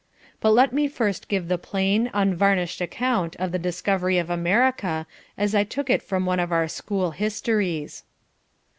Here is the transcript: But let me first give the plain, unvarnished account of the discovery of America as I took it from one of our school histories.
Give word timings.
But 0.39 0.53
let 0.53 0.73
me 0.73 0.87
first 0.87 1.27
give 1.27 1.47
the 1.47 1.59
plain, 1.59 2.09
unvarnished 2.11 2.81
account 2.81 3.35
of 3.35 3.51
the 3.51 3.59
discovery 3.59 4.17
of 4.17 4.31
America 4.31 5.05
as 5.37 5.53
I 5.53 5.63
took 5.63 5.91
it 5.91 6.01
from 6.01 6.25
one 6.25 6.39
of 6.39 6.51
our 6.51 6.67
school 6.67 7.11
histories. 7.11 8.03